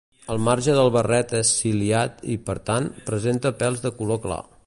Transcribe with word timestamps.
El 0.35 0.39
marge 0.45 0.73
del 0.79 0.87
barret 0.95 1.35
és 1.39 1.51
ciliat 1.57 2.25
i, 2.35 2.39
per 2.49 2.57
tant, 2.71 2.89
presenta 3.13 3.53
pèls 3.63 3.85
de 3.87 3.95
color 4.01 4.23
clar. 4.27 4.43